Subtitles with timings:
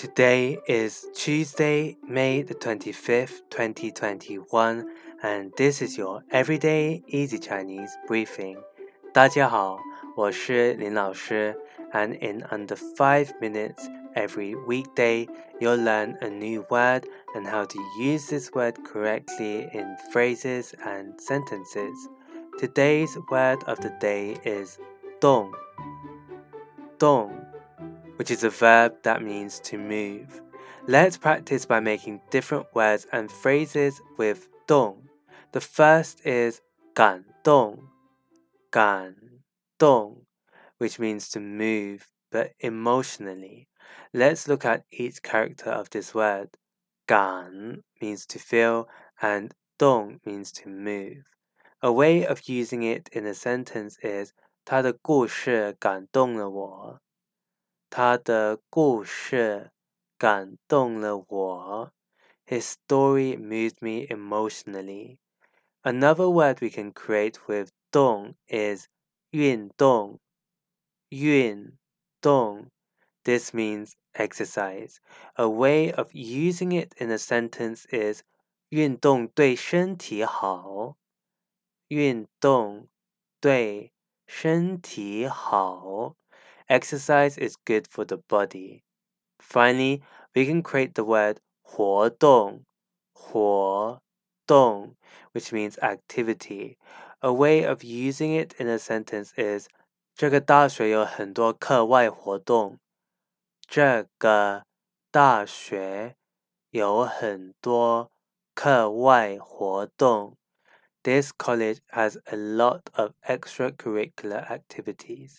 [0.00, 4.88] Today is Tuesday, May the 25th, 2021,
[5.22, 8.56] and this is your Everyday Easy Chinese briefing.
[9.12, 9.78] 大家好，
[10.16, 11.56] 我是林老师,
[11.92, 15.28] and in under 5 minutes every weekday,
[15.60, 17.04] you'll learn a new word
[17.34, 22.08] and how to use this word correctly in phrases and sentences.
[22.58, 24.78] Today's word of the day is
[25.20, 25.52] dong.
[26.98, 27.39] Dong
[28.16, 30.40] which is a verb that means to move.
[30.88, 35.08] Let's practice by making different words and phrases with dong.
[35.52, 36.60] The first is
[36.94, 37.88] 感动,
[38.70, 39.14] 感
[39.78, 40.26] 动,
[40.78, 43.68] which means to move, but emotionally.
[44.12, 46.56] Let's look at each character of this word.
[47.06, 48.88] 感 means to feel
[49.20, 51.24] and 动 means to move.
[51.82, 54.32] A way of using it in a sentence is
[54.64, 57.00] 他的故事感动了我。
[57.90, 59.72] 他的故事
[60.18, 61.92] 感动了我。
[62.46, 65.18] His story moved me emotionally.
[65.82, 68.86] Another word we can create with 动 is
[69.30, 70.20] 运动。
[71.08, 71.78] 运
[72.20, 72.70] 动
[73.24, 74.98] This means exercise.
[75.34, 78.22] A way of using it in a sentence is
[78.68, 80.96] 运动对身体好。
[81.88, 82.88] 运动
[83.40, 83.92] 对
[84.26, 86.16] 身体好。
[86.68, 88.82] Exercise is good for the body.
[89.40, 90.02] Finally,
[90.34, 92.64] we can create the word 活动,
[93.14, 94.00] 活
[94.46, 94.96] 动,
[95.32, 96.76] which means activity.
[97.20, 99.68] A way of using it in a sentence is
[100.14, 102.78] 这个大学有很多课外活动。
[103.68, 104.64] 这个
[105.10, 106.16] 大学
[106.70, 108.10] 有很多
[108.54, 110.36] 课外活动。
[111.02, 115.38] This college has a lot of extracurricular activities.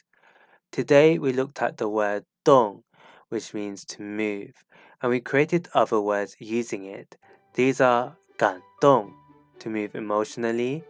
[0.72, 2.84] Today we looked at the word dong,
[3.28, 4.64] which means to move,
[5.02, 7.18] and we created other words using it.
[7.52, 9.12] These are gan dong,
[9.58, 10.82] to move emotionally,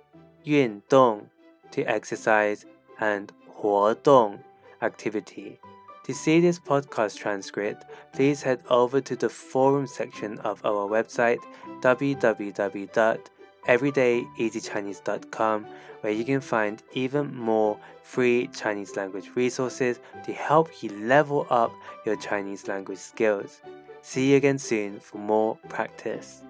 [0.44, 1.30] yun dong,
[1.72, 2.64] to exercise,
[3.00, 4.44] and huo dong,
[4.82, 5.58] activity.
[6.04, 11.42] To see this podcast transcript, please head over to the forum section of our website
[11.80, 13.18] www
[13.66, 15.66] everydayeasychinese.com
[16.00, 21.72] where you can find even more free Chinese language resources to help you level up
[22.04, 23.60] your Chinese language skills.
[24.02, 26.42] See you again soon for more practice.